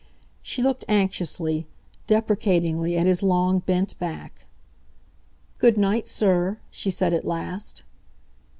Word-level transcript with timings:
She 0.41 0.63
looked 0.63 0.83
anxiously, 0.87 1.67
deprecatingly, 2.07 2.97
at 2.97 3.05
his 3.05 3.21
long, 3.21 3.59
bent 3.59 3.99
back. 3.99 4.47
"Good 5.59 5.77
night, 5.77 6.07
sir," 6.07 6.57
she 6.71 6.89
said 6.89 7.13
at 7.13 7.23
last. 7.23 7.83